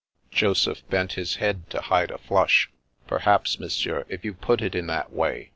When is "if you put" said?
4.09-4.59